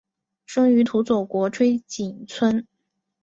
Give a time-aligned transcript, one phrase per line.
[0.47, 2.65] 生于土佐国吹井村。